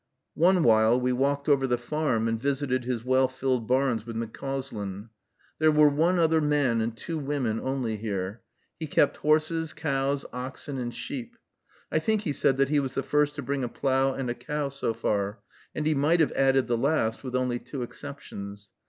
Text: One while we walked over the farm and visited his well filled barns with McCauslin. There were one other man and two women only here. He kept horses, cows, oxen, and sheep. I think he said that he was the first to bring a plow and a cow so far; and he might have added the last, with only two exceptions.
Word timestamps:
One 0.33 0.63
while 0.63 0.99
we 0.99 1.13
walked 1.13 1.47
over 1.47 1.67
the 1.67 1.77
farm 1.77 2.27
and 2.27 2.41
visited 2.41 2.85
his 2.85 3.05
well 3.05 3.27
filled 3.27 3.67
barns 3.67 4.03
with 4.03 4.15
McCauslin. 4.15 5.09
There 5.59 5.69
were 5.71 5.89
one 5.89 6.17
other 6.17 6.41
man 6.41 6.81
and 6.81 6.97
two 6.97 7.19
women 7.19 7.59
only 7.59 7.97
here. 7.97 8.41
He 8.79 8.87
kept 8.87 9.17
horses, 9.17 9.73
cows, 9.73 10.25
oxen, 10.33 10.79
and 10.79 10.91
sheep. 10.91 11.37
I 11.91 11.99
think 11.99 12.21
he 12.21 12.31
said 12.33 12.57
that 12.57 12.69
he 12.69 12.79
was 12.79 12.95
the 12.95 13.03
first 13.03 13.35
to 13.35 13.43
bring 13.43 13.63
a 13.63 13.69
plow 13.69 14.15
and 14.15 14.27
a 14.27 14.33
cow 14.33 14.69
so 14.69 14.95
far; 14.95 15.37
and 15.75 15.85
he 15.85 15.93
might 15.93 16.19
have 16.19 16.31
added 16.31 16.65
the 16.65 16.79
last, 16.79 17.23
with 17.23 17.35
only 17.35 17.59
two 17.59 17.83
exceptions. 17.83 18.71